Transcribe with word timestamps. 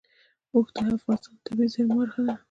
اوښ 0.53 0.67
د 0.75 0.77
افغانستان 0.97 1.33
د 1.37 1.43
طبیعي 1.45 1.67
زیرمو 1.73 1.95
برخه 2.01 2.21
ده. 2.27 2.35